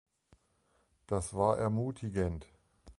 [1.05, 2.47] Das war ermutigend.